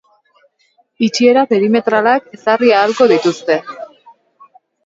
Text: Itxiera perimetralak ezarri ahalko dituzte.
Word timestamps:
Itxiera 1.07 1.43
perimetralak 1.51 2.33
ezarri 2.39 2.75
ahalko 2.79 3.11
dituzte. 3.15 3.63